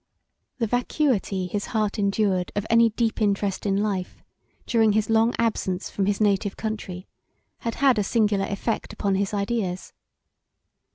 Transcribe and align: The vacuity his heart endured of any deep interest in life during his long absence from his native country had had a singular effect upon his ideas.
The 0.57 0.65
vacuity 0.65 1.45
his 1.45 1.67
heart 1.77 1.99
endured 1.99 2.51
of 2.55 2.65
any 2.71 2.89
deep 2.89 3.21
interest 3.21 3.67
in 3.67 3.83
life 3.83 4.23
during 4.65 4.93
his 4.93 5.11
long 5.11 5.35
absence 5.37 5.91
from 5.91 6.07
his 6.07 6.19
native 6.19 6.57
country 6.57 7.07
had 7.59 7.75
had 7.75 7.99
a 7.99 8.03
singular 8.03 8.47
effect 8.47 8.93
upon 8.93 9.13
his 9.13 9.31
ideas. 9.31 9.93